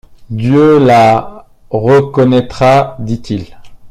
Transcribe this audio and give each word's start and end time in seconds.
Dieu 0.31 0.79
la 0.79 1.45
reconnaîtra», 1.69 2.95
dit-il. 2.99 3.55